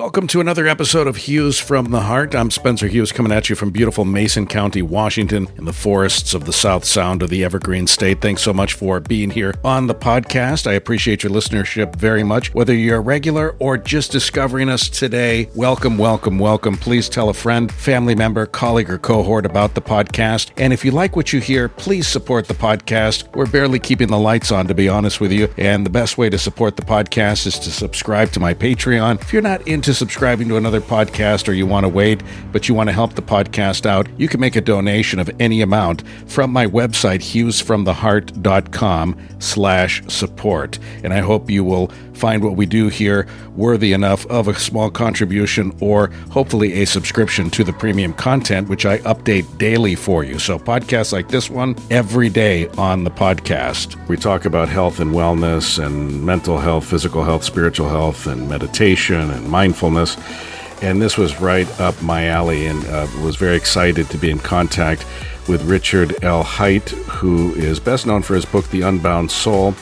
[0.00, 2.34] Welcome to another episode of Hughes from the Heart.
[2.34, 6.46] I'm Spencer Hughes coming at you from beautiful Mason County, Washington, in the forests of
[6.46, 8.22] the South Sound of the Evergreen State.
[8.22, 10.66] Thanks so much for being here on the podcast.
[10.66, 12.54] I appreciate your listenership very much.
[12.54, 16.78] Whether you're a regular or just discovering us today, welcome, welcome, welcome.
[16.78, 20.50] Please tell a friend, family member, colleague, or cohort about the podcast.
[20.56, 23.36] And if you like what you hear, please support the podcast.
[23.36, 25.52] We're barely keeping the lights on, to be honest with you.
[25.58, 29.20] And the best way to support the podcast is to subscribe to my Patreon.
[29.20, 32.22] If you're not into subscribing to another podcast or you want to wait,
[32.52, 35.62] but you want to help the podcast out, you can make a donation of any
[35.62, 40.78] amount from my website, hughesfromtheheart.com slash support.
[41.02, 41.90] And I hope you will
[42.20, 43.26] find what we do here
[43.56, 48.84] worthy enough of a small contribution or hopefully a subscription to the premium content, which
[48.84, 50.38] I update daily for you.
[50.38, 53.96] So, podcasts like this one every day on the podcast.
[54.06, 59.30] We talk about health and wellness and mental health, physical health, spiritual health, and meditation
[59.30, 59.79] and mindfulness.
[60.82, 64.38] And this was right up my alley, and uh, was very excited to be in
[64.38, 65.04] contact
[65.48, 66.42] with Richard L.
[66.42, 69.74] Haight, who is best known for his book, The Unbound Soul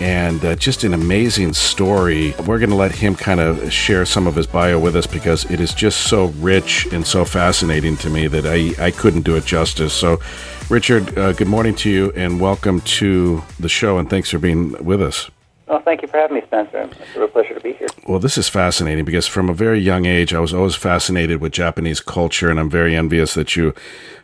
[0.00, 2.34] and uh, just an amazing story.
[2.46, 5.50] We're going to let him kind of share some of his bio with us because
[5.50, 9.36] it is just so rich and so fascinating to me that I, I couldn't do
[9.36, 9.92] it justice.
[9.92, 10.20] So,
[10.68, 14.72] Richard, uh, good morning to you and welcome to the show, and thanks for being
[14.84, 15.30] with us.
[15.66, 16.82] Well, thank you for having me, Spencer.
[16.82, 17.88] It's a real pleasure to be here.
[18.06, 21.52] Well, this is fascinating because from a very young age, I was always fascinated with
[21.52, 23.74] Japanese culture, and I'm very envious that you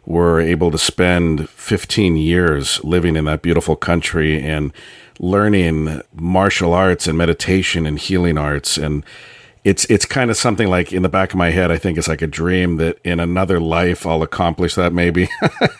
[0.06, 4.72] were able to spend 15 years living in that beautiful country and
[5.18, 9.04] learning martial arts and meditation and healing arts and
[9.64, 11.70] it's it's kind of something like in the back of my head.
[11.70, 14.92] I think it's like a dream that in another life I'll accomplish that.
[14.92, 15.28] Maybe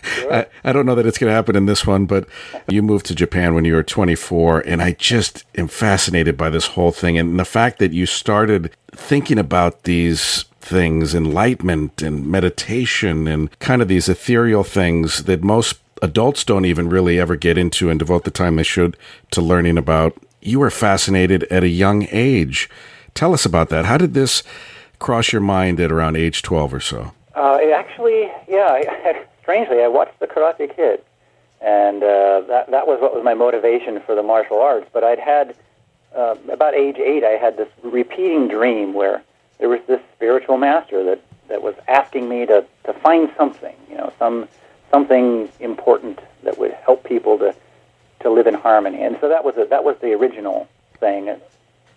[0.03, 0.33] sure.
[0.33, 2.29] I, I, don't know that it's going to happen in this one, but
[2.69, 6.69] you moved to Japan when you were 24, and I just am fascinated by this
[6.69, 13.27] whole thing and the fact that you started thinking about these things, enlightenment and meditation,
[13.27, 17.91] and kind of these ethereal things that most adults don't even really ever get into
[17.91, 18.97] and devote the time they should
[19.33, 20.17] to learning about.
[20.41, 22.71] You were fascinated at a young age.
[23.14, 23.84] Tell us about that.
[23.84, 24.42] How did this
[24.98, 27.12] cross your mind at around age 12 or so?
[27.34, 31.02] Uh, actually, yeah, I, strangely, I watched The Karate Kid,
[31.61, 34.89] and uh, that, that was what was my motivation for the martial arts.
[34.92, 35.55] But I'd had,
[36.14, 39.23] uh, about age eight, I had this repeating dream where
[39.58, 43.96] there was this spiritual master that, that was asking me to, to find something, you
[43.96, 44.48] know, some
[44.92, 47.55] something important that would help people to
[48.20, 49.02] to live in harmony.
[49.02, 50.68] And so that was a, that was the original
[50.98, 51.29] thing.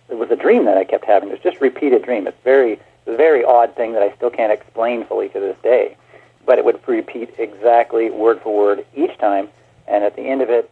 [0.09, 1.29] It, was a dream that I kept having.
[1.29, 2.27] It was just repeated dream.
[2.27, 5.95] It's very very odd thing that I still can't explain fully to this day.
[6.45, 9.49] But it would repeat exactly word for word each time.
[9.87, 10.71] And at the end of it,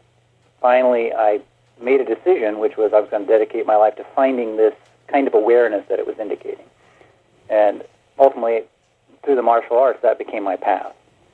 [0.61, 1.41] finally, I
[1.79, 4.73] made a decision, which was I was going to dedicate my life to finding this
[5.07, 6.65] kind of awareness that it was indicating.
[7.49, 7.83] And
[8.17, 8.63] ultimately,
[9.23, 10.93] through the martial arts, that became my path.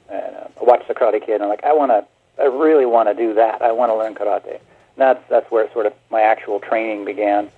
[0.09, 2.05] And uh, I watched the Karate Kid, and I'm like, I want to,
[2.41, 3.61] I really want to do that.
[3.61, 4.55] I want to learn karate.
[4.55, 4.61] And
[4.97, 7.49] that's that's where sort of my actual training began,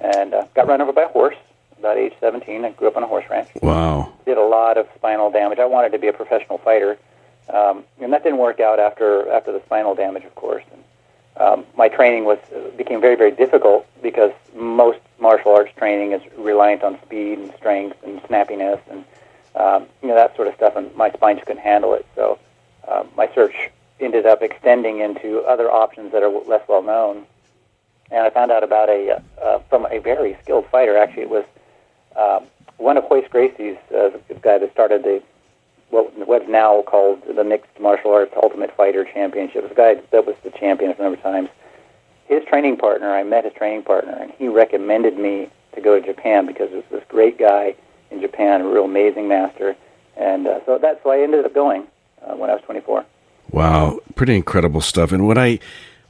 [0.00, 1.36] and uh, got run over by a horse
[1.78, 2.64] about age 17.
[2.64, 3.48] I grew up on a horse ranch.
[3.62, 4.12] Wow.
[4.24, 5.58] Did a lot of spinal damage.
[5.58, 6.98] I wanted to be a professional fighter,
[7.52, 10.64] um, and that didn't work out after after the spinal damage, of course.
[10.72, 10.84] And
[11.36, 12.38] um, my training was
[12.76, 17.96] became very very difficult because most martial arts training is reliant on speed and strength
[18.04, 19.04] and snappiness and
[19.56, 22.06] um, you know that sort of stuff, and my spine just couldn't handle it.
[22.14, 22.38] So
[22.88, 27.26] uh, my search ended up extending into other options that are less well known,
[28.10, 30.96] and I found out about a uh, from a very skilled fighter.
[30.96, 31.44] Actually, it was
[32.16, 35.22] um, one of Royce Gracie's uh, the guy that started the
[35.90, 39.56] what what's now called the Mixed Martial Arts Ultimate Fighter Championship.
[39.56, 41.48] It was a guy that was the champion a number of times.
[42.26, 46.04] His training partner, I met his training partner, and he recommended me to go to
[46.04, 47.74] Japan because it was this great guy
[48.10, 49.76] in Japan, a real amazing master.
[50.16, 51.86] And uh, so that's why I ended up going
[52.22, 53.04] uh, when I was 24.
[53.50, 55.12] Wow, pretty incredible stuff.
[55.12, 55.58] And what I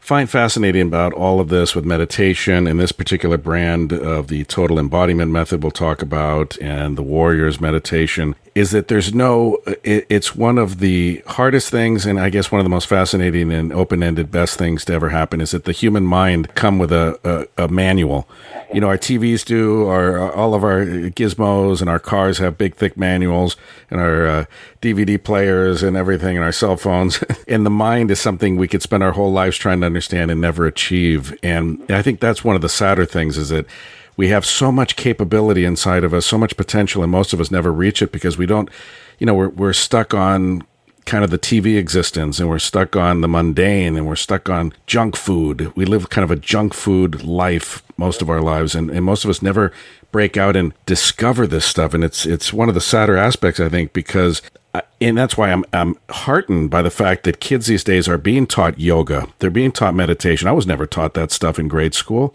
[0.05, 4.79] find fascinating about all of this with meditation and this particular brand of the total
[4.79, 10.37] embodiment method we'll talk about and the warriors meditation is that there's no, it, it's
[10.37, 14.01] one of the hardest things, and I guess one of the most fascinating and open
[14.01, 17.65] ended best things to ever happen is that the human mind come with a, a,
[17.65, 18.29] a manual.
[18.73, 22.77] You know, our TVs do, our, all of our gizmos and our cars have big,
[22.77, 23.57] thick manuals,
[23.91, 24.45] and our uh,
[24.81, 27.25] DVD players and everything, and our cell phones.
[27.49, 30.41] and the mind is something we could spend our whole lives trying to understand and
[30.41, 31.37] never achieve.
[31.43, 33.67] And I think that's one of the sadder things is that
[34.17, 37.51] we have so much capability inside of us, so much potential, and most of us
[37.51, 38.69] never reach it because we don't,
[39.19, 40.63] you know, we're, we're stuck on
[41.05, 44.73] kind of the TV existence and we're stuck on the mundane and we're stuck on
[44.87, 45.73] junk food.
[45.77, 49.25] We live kind of a junk food life most of our lives and, and most
[49.25, 49.73] of us never
[50.13, 51.93] break out and discover this stuff.
[51.93, 54.41] And it's it's one of the sadder aspects, I think, because
[55.01, 58.47] and that's why I'm I'm heartened by the fact that kids these days are being
[58.47, 59.29] taught yoga.
[59.39, 60.49] They're being taught meditation.
[60.49, 62.35] I was never taught that stuff in grade school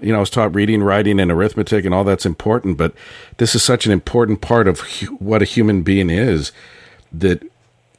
[0.00, 2.76] you know, I was taught reading, writing, and arithmetic, and all that's important.
[2.76, 2.94] But
[3.38, 6.52] this is such an important part of hu- what a human being is
[7.12, 7.42] that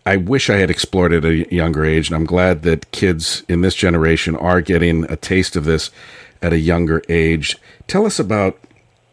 [0.05, 2.09] I wish I had explored at a younger age.
[2.09, 5.89] And I'm glad that kids in this generation are getting a taste of this
[6.41, 7.57] at a younger age.
[7.87, 8.59] Tell us about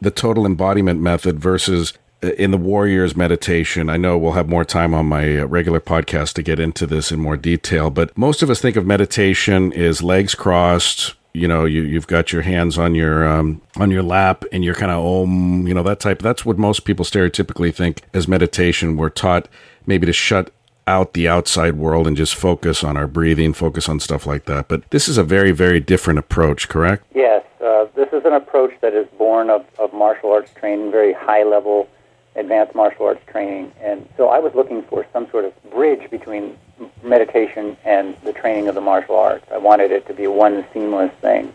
[0.02, 4.64] the total embodiment method versus uh, in the warriors meditation i know we'll have more
[4.64, 8.42] time on my uh, regular podcast to get into this in more detail but most
[8.42, 12.78] of us think of meditation as legs crossed you know you you've got your hands
[12.78, 16.20] on your um, on your lap and you're kind of om you know that type
[16.20, 18.96] that's what most people stereotypically think as meditation.
[18.96, 19.48] We're taught
[19.86, 20.52] maybe to shut
[20.86, 24.68] out the outside world and just focus on our breathing focus on stuff like that.
[24.68, 27.04] But this is a very very different approach correct?
[27.14, 31.12] Yes uh, this is an approach that is born of, of martial arts training very
[31.12, 31.88] high level
[32.36, 36.56] advanced martial arts training and so i was looking for some sort of bridge between
[37.02, 39.46] meditation and the training of the martial arts.
[39.52, 41.52] I wanted it to be one seamless thing.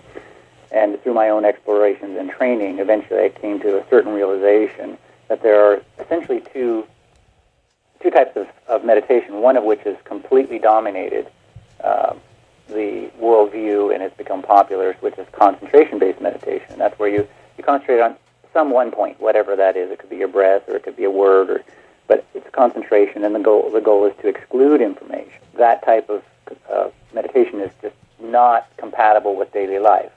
[0.72, 4.98] And through my own explorations and training, eventually I came to a certain realization
[5.30, 6.86] that there are essentially two
[8.02, 11.28] two types of, of meditation, one of which has completely dominated
[11.84, 12.14] uh,
[12.68, 16.78] the worldview and has become popular, which is concentration-based meditation.
[16.78, 17.28] That's where you,
[17.58, 18.16] you concentrate on
[18.58, 19.92] some one point, whatever that is.
[19.92, 21.64] It could be your breath or it could be a word or
[22.08, 25.40] but it's concentration, and the goal the goal is to exclude information.
[25.56, 26.24] That type of
[26.72, 30.12] uh, meditation is just not compatible with daily life.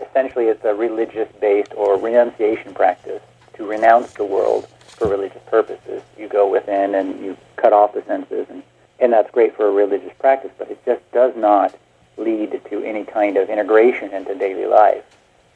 [0.00, 3.20] Essentially, it's a religious-based or renunciation practice
[3.54, 6.02] to renounce the world for religious purposes.
[6.18, 8.62] You go within and you cut off the senses, and,
[8.98, 11.76] and that's great for a religious practice, but it just does not
[12.16, 15.04] lead to any kind of integration into daily life.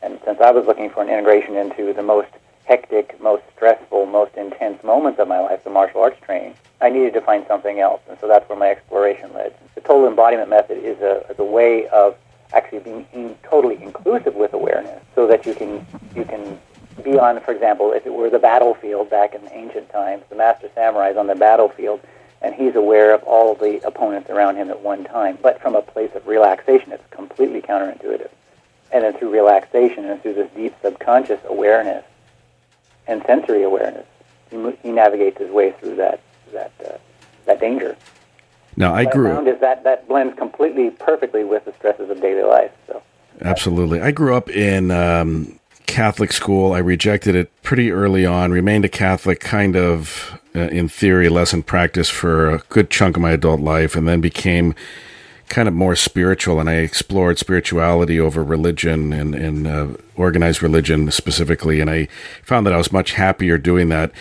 [0.03, 2.29] And since I was looking for an integration into the most
[2.65, 7.15] hectic, most stressful, most intense moments of my life, the martial arts training, I needed
[7.15, 8.01] to find something else.
[8.09, 9.55] And so that's where my exploration led.
[9.75, 12.17] The total embodiment method is a, is a way of
[12.53, 15.85] actually being in, totally inclusive with awareness so that you can,
[16.15, 16.59] you can
[17.03, 20.71] be on, for example, if it were the battlefield back in ancient times, the master
[20.75, 22.01] samurai is on the battlefield
[22.41, 25.83] and he's aware of all the opponents around him at one time, but from a
[25.83, 26.93] place of relaxation.
[26.93, 28.31] It's completely counterintuitive.
[28.91, 32.05] And then through relaxation and through this deep subconscious awareness,
[33.09, 34.07] and sensory awareness.
[34.51, 36.21] He, he navigates his way through that
[36.53, 36.99] that uh,
[37.47, 37.97] that danger.
[38.77, 39.31] Now I what grew.
[39.31, 42.71] I found is that that blends completely perfectly with the stresses of daily life.
[42.87, 43.03] So
[43.41, 46.73] absolutely, I grew up in um, Catholic school.
[46.73, 48.53] I rejected it pretty early on.
[48.53, 53.17] Remained a Catholic, kind of uh, in theory, less in practice for a good chunk
[53.17, 54.75] of my adult life, and then became
[55.49, 61.11] kind of more spiritual, and I explored spirituality over religion and, and uh, organized religion
[61.11, 62.09] specifically, and I
[62.43, 64.13] found that I was much happier doing that.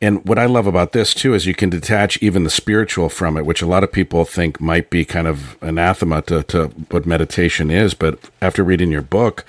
[0.00, 3.36] And what I love about this too is you can detach even the spiritual from
[3.36, 7.06] it, which a lot of people think might be kind of anathema to, to what
[7.06, 7.94] meditation is.
[7.94, 9.44] But after reading your book,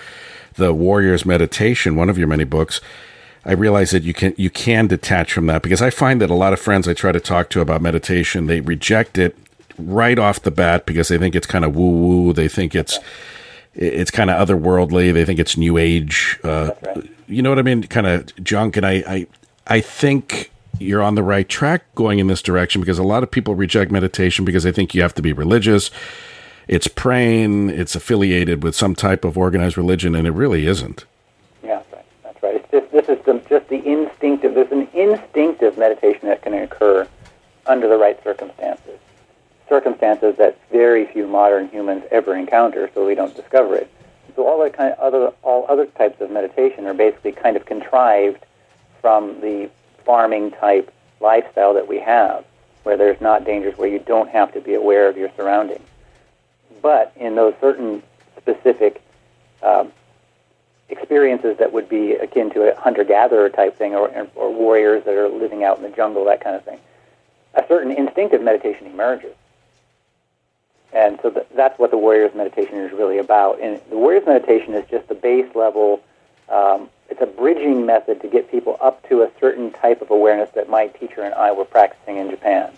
[0.56, 2.80] The Warrior's Meditation, one of your many books,
[3.46, 6.36] I realize that you can you can detach from that because I find that a
[6.36, 9.38] lot of friends I try to talk to about meditation, they reject it
[9.78, 12.34] right off the bat because they think it's kind of woo woo.
[12.34, 13.00] They think it's
[13.74, 15.14] it's kind of otherworldly.
[15.14, 16.40] They think it's new age.
[16.44, 17.10] Uh, right.
[17.28, 17.84] You know what I mean?
[17.84, 18.78] Kind of junk.
[18.78, 19.28] And I, I
[19.68, 23.32] I think you're on the right track going in this direction because a lot of
[23.32, 25.92] people reject meditation because they think you have to be religious.
[26.68, 27.70] It's praying.
[27.70, 31.06] It's affiliated with some type of organized religion, and it really isn't.
[31.64, 32.06] Yeah, right.
[32.24, 32.56] that's right.
[32.56, 34.56] It's just this is the, just the instinctive.
[34.56, 37.08] There's an instinctive meditation that can occur
[37.68, 39.00] under the right circumstances
[39.70, 43.92] circumstances that very few modern humans ever encounter, so we don't discover it.
[44.36, 48.46] So all kind of other all other types of meditation are basically kind of contrived
[49.02, 49.70] from the
[50.06, 52.46] farming type lifestyle that we have,
[52.84, 55.86] where there's not dangers, where you don't have to be aware of your surroundings.
[56.82, 58.04] But in those certain
[58.38, 59.02] specific
[59.64, 59.92] um,
[60.90, 65.28] experiences that would be akin to a hunter-gatherer type thing, or, or warriors that are
[65.28, 66.80] living out in the jungle, that kind of thing,
[67.56, 69.36] a certain instinctive meditation emerges.
[70.94, 73.62] And so that's what the Warriors Meditation is really about.
[73.62, 76.02] And the Warriors Meditation is just the base level.
[76.50, 80.50] Um, it's a bridging method to get people up to a certain type of awareness
[80.56, 82.72] that my teacher and I were practicing in Japan.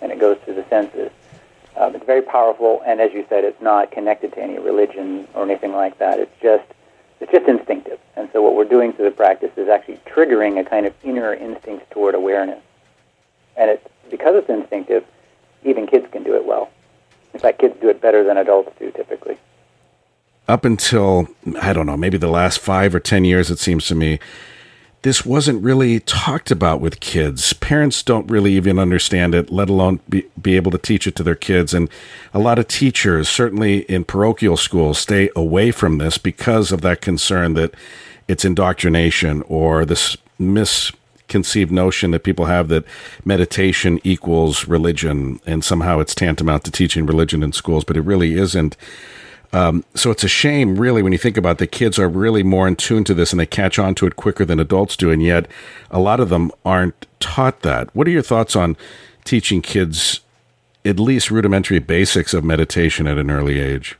[0.00, 1.10] And it goes through the senses.
[1.76, 5.42] Um, it's very powerful, and as you said, it's not connected to any religion or
[5.42, 6.20] anything like that.
[6.20, 6.64] It's just
[7.20, 7.98] it's just instinctive.
[8.16, 11.32] And so what we're doing through the practice is actually triggering a kind of inner
[11.32, 12.62] instinct toward awareness.
[13.56, 15.04] And it's because it's instinctive,
[15.64, 16.70] even kids can do it well.
[17.34, 19.36] In fact, kids do it better than adults do typically.
[20.46, 21.28] Up until,
[21.60, 24.18] I don't know, maybe the last five or 10 years, it seems to me,
[25.02, 27.52] this wasn't really talked about with kids.
[27.52, 31.22] Parents don't really even understand it, let alone be, be able to teach it to
[31.22, 31.74] their kids.
[31.74, 31.90] And
[32.32, 37.02] a lot of teachers, certainly in parochial schools, stay away from this because of that
[37.02, 37.74] concern that
[38.28, 40.16] it's indoctrination or this
[41.26, 42.84] misconceived notion that people have that
[43.24, 48.34] meditation equals religion and somehow it's tantamount to teaching religion in schools, but it really
[48.34, 48.76] isn't.
[49.52, 52.66] Um, so it's a shame, really, when you think about the kids are really more
[52.68, 55.22] in tune to this and they catch on to it quicker than adults do, and
[55.22, 55.46] yet
[55.90, 57.94] a lot of them aren't taught that.
[57.94, 58.76] What are your thoughts on
[59.24, 60.20] teaching kids
[60.84, 63.96] at least rudimentary basics of meditation at an early age?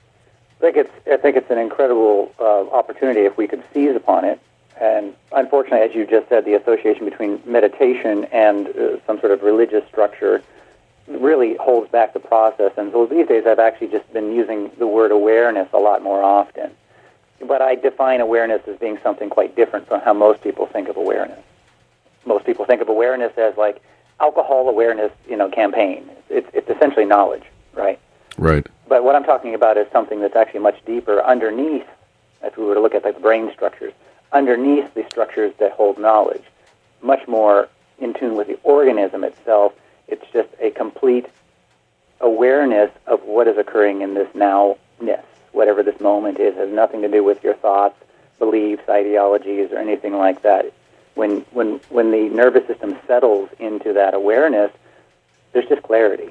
[0.59, 4.25] I think it's I think it's an incredible uh, opportunity if we could seize upon
[4.25, 4.40] it.
[4.81, 9.43] And unfortunately, as you just said, the association between meditation and uh, some sort of
[9.43, 10.43] religious structure
[11.07, 12.73] really holds back the process.
[12.76, 16.23] And so these days, I've actually just been using the word awareness a lot more
[16.23, 16.71] often.
[17.47, 20.97] But I define awareness as being something quite different from how most people think of
[20.97, 21.40] awareness.
[22.25, 23.83] Most people think of awareness as like
[24.19, 26.09] alcohol awareness, you know, campaign.
[26.31, 28.00] It's, it's essentially knowledge, right?
[28.38, 28.66] Right.
[28.88, 31.87] But what I'm talking about is something that's actually much deeper underneath,
[32.43, 33.93] if we were to look at like the brain structures,
[34.35, 36.45] underneath the structures that hold knowledge,
[37.00, 39.73] much more in tune with the organism itself
[40.09, 41.26] it's just a complete
[42.21, 46.55] awareness of what is occurring in this nowness, whatever this moment is.
[46.57, 47.97] Has nothing to do with your thoughts,
[48.38, 50.73] beliefs, ideologies, or anything like that.
[51.14, 54.73] When, when, when the nervous system settles into that awareness,
[55.53, 56.31] there's just clarity.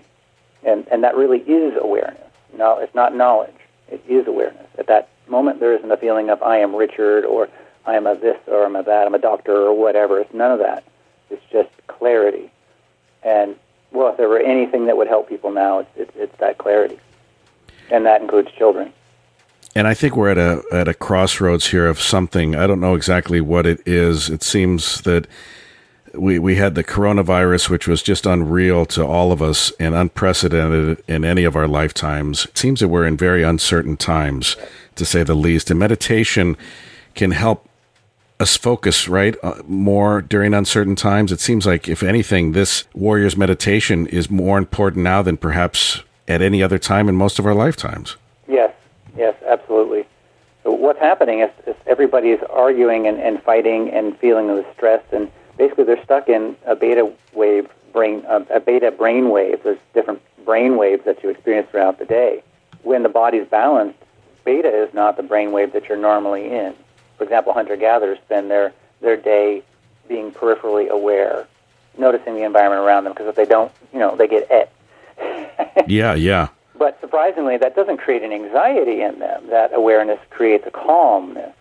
[0.64, 2.22] And, and that really is awareness.
[2.56, 3.56] No, it's not knowledge.
[3.90, 4.68] It is awareness.
[4.78, 7.50] At that moment, there isn't a feeling of I am Richard or
[7.86, 10.20] I am a this or I'm a that, I'm a doctor or whatever.
[10.20, 10.84] It's none of that.
[11.30, 12.52] It's just clarity.
[13.24, 13.56] And
[13.92, 17.00] well, if there were anything that would help people now, it's, it's, it's that clarity,
[17.92, 18.92] and that includes children.
[19.76, 22.56] And I think we're at a at a crossroads here of something.
[22.56, 24.30] I don't know exactly what it is.
[24.30, 25.28] It seems that
[26.14, 31.04] we we had the coronavirus, which was just unreal to all of us and unprecedented
[31.08, 32.46] in any of our lifetimes.
[32.46, 34.56] It seems that we're in very uncertain times,
[34.96, 35.72] to say the least.
[35.72, 36.56] And meditation
[37.16, 37.68] can help
[38.44, 39.36] us focus, right?
[39.42, 41.32] Uh, more during uncertain times.
[41.32, 46.42] It seems like, if anything, this warrior's meditation is more important now than perhaps at
[46.42, 48.18] any other time in most of our lifetimes.
[48.48, 48.72] Yes,
[49.18, 50.06] yes, absolutely.
[50.64, 55.04] So what's happening is, is everybody is arguing and, and fighting and feeling the stress,
[55.12, 59.64] and basically they're stuck in a beta wave brain, uh, a beta brain wave.
[59.64, 62.44] There's different brain waves that you experience throughout the day.
[62.84, 64.00] When the body's balanced,
[64.44, 66.76] beta is not the brain wave that you're normally in
[67.24, 69.64] for example, hunter-gatherers spend their, their day
[70.10, 71.48] being peripherally aware,
[71.98, 74.74] noticing the environment around them, because if they don't, you know, they get et.
[75.88, 76.50] yeah, yeah.
[76.78, 79.48] But surprisingly, that doesn't create an anxiety in them.
[79.48, 81.56] That awareness creates a calmness,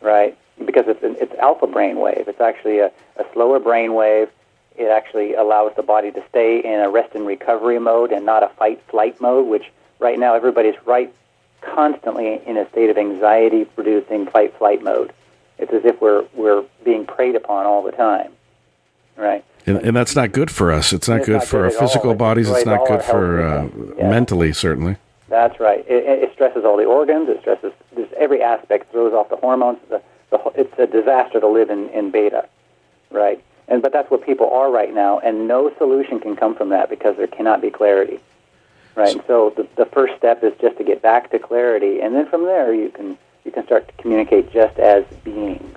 [0.00, 0.38] right?
[0.64, 2.28] Because it's, an, it's alpha brain wave.
[2.28, 4.28] It's actually a, a slower brain wave.
[4.76, 8.44] It actually allows the body to stay in a rest and recovery mode and not
[8.44, 9.64] a fight-flight mode, which
[9.98, 11.12] right now everybody's right
[11.62, 15.12] constantly in a state of anxiety producing fight flight mode.
[15.58, 18.32] It's as if we're we're being preyed upon all the time.
[19.16, 19.44] Right.
[19.66, 20.92] And, and that's not good for us.
[20.92, 22.16] It's not it's good not for good our physical all.
[22.16, 22.48] bodies.
[22.48, 24.10] It it's not good for uh, yeah.
[24.10, 24.96] mentally, certainly.
[25.28, 25.84] That's right.
[25.88, 27.28] It, it, stresses all the organs.
[27.28, 28.90] It stresses just every aspect.
[28.90, 29.78] Throws off the hormones.
[29.88, 32.48] The, the, it's a disaster to live in, in beta,
[33.10, 33.42] right?
[33.68, 36.90] And but that's what people are right now, and no solution can come from that
[36.90, 38.20] because there cannot be clarity.
[38.94, 39.20] Right.
[39.26, 42.44] So the, the first step is just to get back to clarity, and then from
[42.44, 45.76] there you can you can start to communicate just as beings.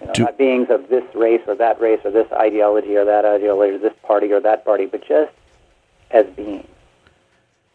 [0.00, 3.04] You know, Do, not beings of this race or that race or this ideology or
[3.04, 5.32] that ideology or this party or that party, but just
[6.10, 6.66] as beings.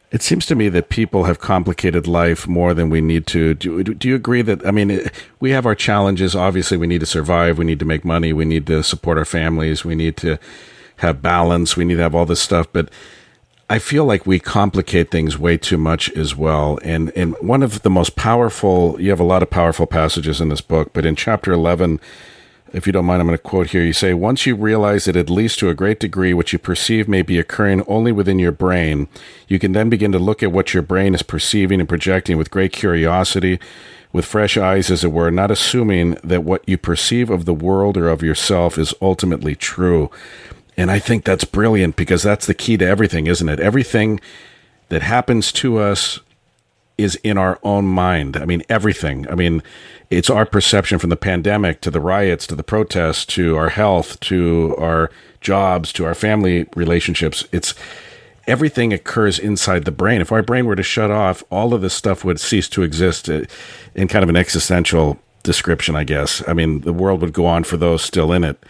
[0.10, 3.54] It seems to me that people have complicated life more than we need to.
[3.54, 5.10] Do, do you agree that, I mean,
[5.42, 6.34] we have our challenges.
[6.34, 7.58] Obviously, we need to survive.
[7.58, 8.32] We need to make money.
[8.32, 9.84] We need to support our families.
[9.84, 10.38] We need to
[10.98, 11.76] have balance.
[11.76, 12.68] We need to have all this stuff.
[12.72, 12.90] But
[13.70, 16.80] I feel like we complicate things way too much as well.
[16.84, 20.48] And and one of the most powerful, you have a lot of powerful passages in
[20.50, 22.00] this book, but in chapter 11,
[22.74, 23.84] if you don't mind, I'm going to quote here.
[23.84, 27.08] You say, Once you realize that at least to a great degree what you perceive
[27.08, 29.08] may be occurring only within your brain,
[29.48, 32.52] you can then begin to look at what your brain is perceiving and projecting with
[32.52, 33.60] great curiosity,
[34.14, 37.98] with fresh eyes, as it were, not assuming that what you perceive of the world
[37.98, 40.10] or of yourself is ultimately true.
[40.78, 43.60] And I think that's brilliant because that's the key to everything, isn't it?
[43.60, 44.20] Everything
[44.90, 46.20] that happens to us
[46.98, 48.38] is in our own mind.
[48.38, 49.28] I mean, everything.
[49.30, 49.62] I mean,
[50.10, 54.20] it's our perception from the pandemic to the riots to the protests to our health
[54.22, 57.46] to our jobs to our family relationships.
[57.52, 57.76] It's
[58.48, 60.22] everything occurs inside the brain.
[60.22, 63.30] If our brain were to shut off, all of this stuff would cease to exist
[63.30, 63.44] uh,
[63.94, 66.42] in kind of an existential description, I guess.
[66.48, 68.64] I mean, the world would go on for those still in it.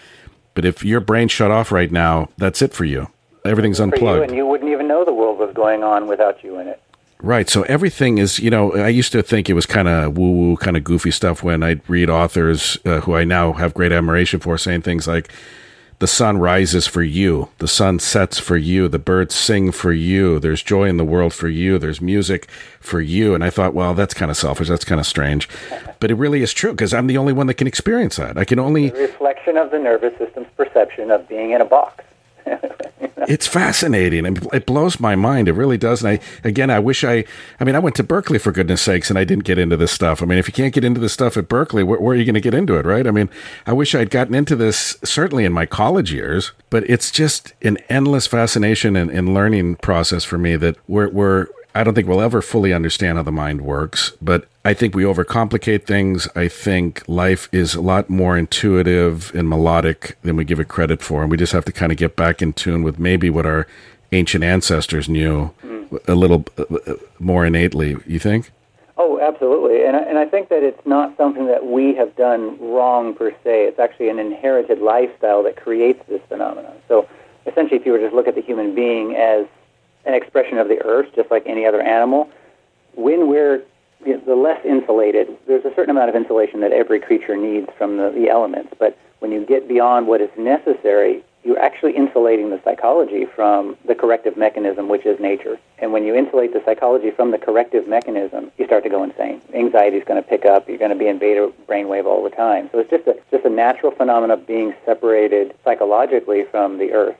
[0.58, 3.10] But if your brain shut off right now, that's it for you.
[3.46, 4.18] Everything's unplugged.
[4.18, 6.82] You, and you wouldn't even know the world was going on without you in it.
[7.22, 7.48] Right.
[7.48, 10.58] So everything is, you know, I used to think it was kind of woo woo,
[10.58, 14.40] kind of goofy stuff when I'd read authors uh, who I now have great admiration
[14.40, 15.32] for saying things like,
[16.00, 20.40] the sun rises for you, the sun sets for you, the birds sing for you,
[20.40, 22.48] there's joy in the world for you, there's music
[22.80, 23.34] for you.
[23.34, 25.50] And I thought, well, that's kind of selfish, that's kind of strange.
[26.00, 28.38] But it really is true because I'm the only one that can experience that.
[28.38, 28.90] I can only.
[28.90, 32.04] The reflection of the nervous system's perception of being in a box.
[33.28, 35.48] It's fascinating and it blows my mind.
[35.48, 36.04] It really does.
[36.04, 37.26] And I, again, I wish I,
[37.60, 39.92] I mean, I went to Berkeley for goodness sakes and I didn't get into this
[39.92, 40.22] stuff.
[40.22, 42.26] I mean, if you can't get into this stuff at Berkeley, where, where are you
[42.26, 43.06] going to get into it, right?
[43.06, 43.30] I mean,
[43.66, 47.78] I wish I'd gotten into this certainly in my college years, but it's just an
[47.90, 52.22] endless fascination and, and learning process for me that we're, we're, I don't think we'll
[52.22, 56.28] ever fully understand how the mind works, but I think we overcomplicate things.
[56.36, 61.02] I think life is a lot more intuitive and melodic than we give it credit
[61.02, 61.22] for.
[61.22, 63.68] And we just have to kind of get back in tune with maybe what our
[64.12, 65.54] ancient ancestors knew
[66.08, 68.52] a little uh, more innately, you think?
[68.98, 69.86] Oh, absolutely.
[69.86, 73.32] And I, and I think that it's not something that we have done wrong per
[73.44, 73.66] se.
[73.66, 76.76] It's actually an inherited lifestyle that creates this phenomenon.
[76.88, 77.08] So
[77.46, 79.46] essentially, if you were to just look at the human being as
[80.08, 82.30] an expression of the earth, just like any other animal.
[82.96, 83.64] When we're
[84.06, 87.68] you know, the less insulated, there's a certain amount of insulation that every creature needs
[87.78, 88.74] from the, the elements.
[88.80, 93.96] But when you get beyond what is necessary, you're actually insulating the psychology from the
[93.96, 95.58] corrective mechanism, which is nature.
[95.80, 99.42] And when you insulate the psychology from the corrective mechanism, you start to go insane.
[99.54, 100.68] Anxiety is going to pick up.
[100.68, 102.70] You're going to be in beta brainwave all the time.
[102.72, 107.18] So it's just a just a natural phenomenon of being separated psychologically from the earth,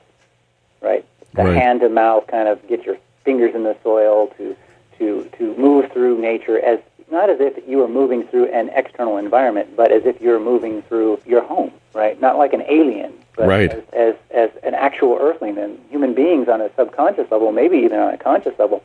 [0.82, 1.04] right?
[1.38, 1.56] The right.
[1.56, 4.56] hand to mouth kind of get your fingers in the soil to
[4.98, 6.80] to to move through nature as
[7.10, 10.82] not as if you were moving through an external environment, but as if you're moving
[10.82, 12.20] through your home, right?
[12.20, 13.70] Not like an alien, but right.
[13.70, 15.56] as, as as an actual earthling.
[15.58, 18.82] And human beings on a subconscious level, maybe even on a conscious level,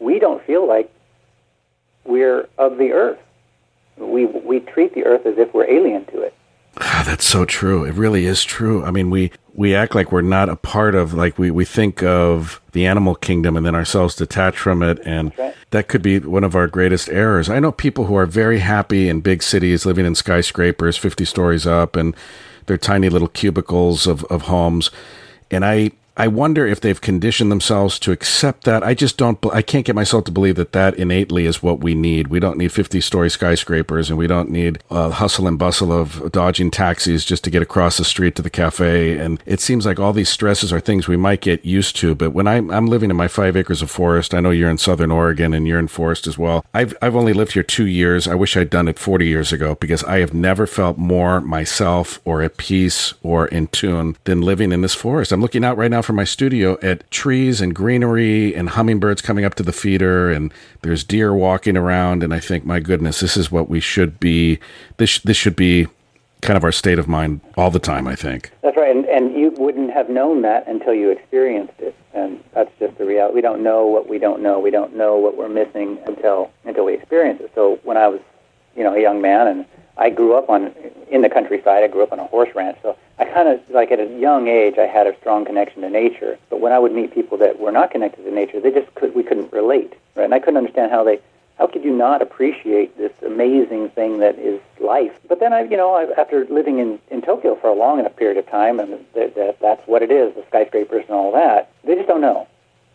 [0.00, 0.90] we don't feel like
[2.04, 3.18] we're of the earth.
[3.96, 6.34] We we treat the earth as if we're alien to it.
[6.80, 7.84] Ah, that's so true.
[7.84, 8.84] It really is true.
[8.84, 12.00] I mean, we we act like we're not a part of like we, we think
[12.04, 15.52] of the animal kingdom and then ourselves detach from it and right.
[15.70, 19.08] that could be one of our greatest errors i know people who are very happy
[19.08, 22.14] in big cities living in skyscrapers 50 stories up and
[22.66, 24.92] their tiny little cubicles of, of homes
[25.50, 28.82] and i I wonder if they've conditioned themselves to accept that.
[28.82, 31.94] I just don't, I can't get myself to believe that that innately is what we
[31.94, 32.26] need.
[32.26, 36.72] We don't need 50 story skyscrapers and we don't need hustle and bustle of dodging
[36.72, 39.16] taxis just to get across the street to the cafe.
[39.16, 42.16] And it seems like all these stresses are things we might get used to.
[42.16, 44.78] But when I'm, I'm living in my five acres of forest, I know you're in
[44.78, 46.64] Southern Oregon and you're in forest as well.
[46.74, 48.26] I've, I've only lived here two years.
[48.26, 52.20] I wish I'd done it 40 years ago because I have never felt more myself
[52.24, 55.30] or at peace or in tune than living in this forest.
[55.30, 59.44] I'm looking out right now from my studio at trees and greenery and hummingbirds coming
[59.44, 63.36] up to the feeder and there's deer walking around and I think my goodness this
[63.36, 64.58] is what we should be
[64.96, 65.86] this this should be
[66.40, 68.50] kind of our state of mind all the time I think.
[68.62, 72.70] That's right and, and you wouldn't have known that until you experienced it and that's
[72.78, 73.34] just the reality.
[73.34, 74.58] We don't know what we don't know.
[74.58, 77.52] We don't know what we're missing until until we experience it.
[77.54, 78.22] So when I was,
[78.74, 79.66] you know, a young man and
[79.98, 80.72] I grew up on
[81.10, 81.82] in the countryside.
[81.82, 84.46] I grew up on a horse ranch, so I kind of like at a young
[84.46, 86.38] age I had a strong connection to nature.
[86.50, 89.14] But when I would meet people that were not connected to nature, they just could
[89.14, 90.24] we couldn't relate, right?
[90.24, 91.20] And I couldn't understand how they
[91.58, 95.12] how could you not appreciate this amazing thing that is life?
[95.28, 98.14] But then I, you know, I, after living in in Tokyo for a long enough
[98.14, 101.72] period of time, and that, that that's what it is, the skyscrapers and all that.
[101.82, 102.46] They just don't know.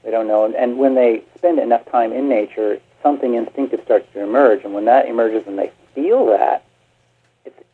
[0.04, 4.06] They don't know, and, and when they spend enough time in nature, something instinctive starts
[4.14, 6.64] to emerge, and when that emerges and they feel that,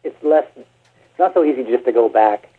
[0.03, 0.45] it's less.
[0.55, 2.49] It's not so easy just to go back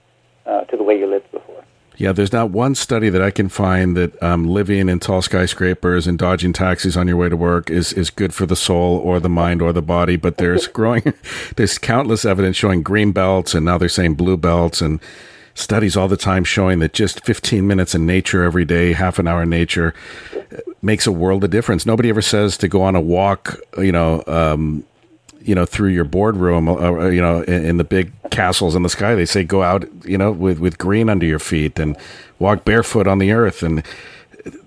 [0.46, 1.64] uh, to the way you lived before.
[1.96, 6.06] Yeah, there's not one study that I can find that um, living in tall skyscrapers
[6.06, 9.20] and dodging taxis on your way to work is, is good for the soul or
[9.20, 10.16] the mind or the body.
[10.16, 11.12] But there's growing,
[11.56, 14.98] there's countless evidence showing green belts, and now they're saying blue belts, and
[15.54, 19.28] studies all the time showing that just 15 minutes in nature every day, half an
[19.28, 19.92] hour in nature,
[20.80, 21.84] makes a world of difference.
[21.84, 24.84] Nobody ever says to go on a walk, you know, um,
[25.42, 28.82] you know through your boardroom uh, uh, you know in, in, the big castles in
[28.82, 31.96] the sky they say go out you know with with green under your feet and
[32.40, 33.62] walk barefoot on the earth.
[33.62, 33.84] And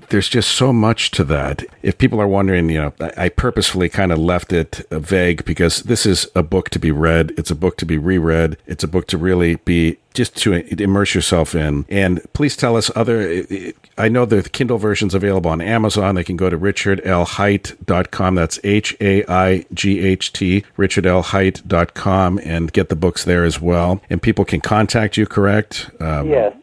[0.10, 1.64] there's just so much to that.
[1.82, 6.06] If people are wondering, you know, I purposefully kind of left it vague because this
[6.06, 7.34] is a book to be read.
[7.38, 8.58] It's a book to be reread.
[8.66, 11.86] It's a book to really be just to immerse yourself in.
[11.90, 13.44] And please tell us other.
[13.98, 16.16] I know the Kindle version's available on Amazon.
[16.16, 18.36] They can go to richardlhaight.com.
[18.36, 24.02] That's H A I G H T, richardlhaight.com, and get the books there as well.
[24.10, 25.90] And people can contact you, correct?
[26.00, 26.54] Um, yes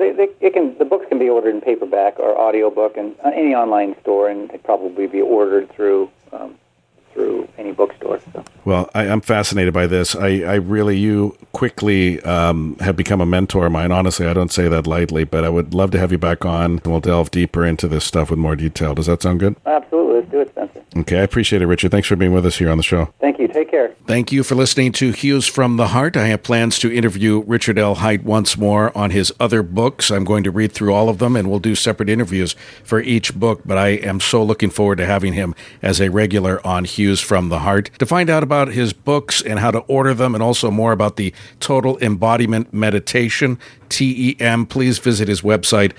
[0.00, 3.28] they, they, it can the books can be ordered in paperback or audiobook in uh,
[3.28, 6.56] any online store, and they probably be ordered through um,
[7.12, 8.20] through any bookstore.
[8.32, 8.44] So.
[8.64, 10.14] Well, I, am fascinated by this.
[10.14, 13.92] I, I really, you quickly um, have become a mentor of mine.
[13.92, 16.64] Honestly, I don't say that lightly, but I would love to have you back on,
[16.64, 18.94] and we'll delve deeper into this stuff with more detail.
[18.94, 19.56] Does that sound good?
[19.66, 20.20] Absolutely.
[20.20, 20.84] Let's do it, Spencer.
[20.96, 21.90] Okay, I appreciate it, Richard.
[21.90, 23.12] Thanks for being with us here on the show.
[23.20, 23.48] Thank you.
[23.48, 23.94] Take care.
[24.06, 26.16] Thank you for listening to Hughes from the Heart.
[26.16, 27.96] I have plans to interview Richard L.
[27.96, 30.10] Haight once more on his other books.
[30.10, 33.34] I'm going to read through all of them, and we'll do separate interviews for each
[33.34, 36.99] book, but I am so looking forward to having him as a regular on Hughes
[37.20, 37.90] from the Heart.
[37.98, 41.16] To find out about his books and how to order them, and also more about
[41.16, 43.58] the Total Embodiment Meditation,
[43.88, 45.92] TEM, please visit his website,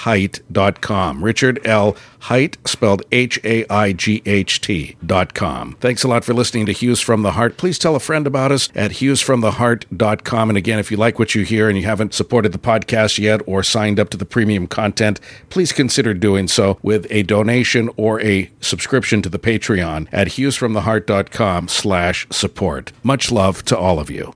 [0.00, 1.24] richardlhaight.com.
[1.24, 1.96] Richard L.
[2.24, 5.76] Haight, spelled H A I G H T.com.
[5.80, 7.56] Thanks a lot for listening to Hughes from the Heart.
[7.56, 10.50] Please tell a friend about us at hughesfromtheheart.com.
[10.50, 13.40] And again, if you like what you hear and you haven't supported the podcast yet
[13.46, 18.20] or signed up to the premium content, please consider doing so with a donation or
[18.20, 22.92] a subscription to the Patreon at hughesfromtheheart.com slash support.
[23.02, 24.28] Much love to all of you.